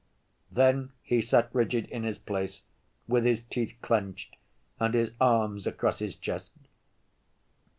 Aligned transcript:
Then 0.51 0.93
he 1.03 1.21
sat 1.21 1.51
rigid 1.53 1.85
in 1.85 2.01
his 2.01 2.17
place, 2.17 2.63
with 3.07 3.23
his 3.23 3.43
teeth 3.43 3.75
clenched 3.83 4.35
and 4.79 4.95
his 4.95 5.11
arms 5.21 5.67
across 5.67 5.99
his 5.99 6.15
chest. 6.15 6.53